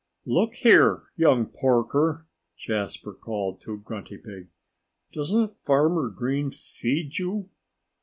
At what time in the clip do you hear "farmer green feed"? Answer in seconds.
5.63-7.19